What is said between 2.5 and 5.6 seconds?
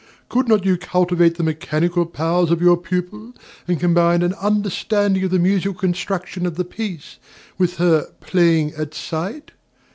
your pupil, and combine an understanding of the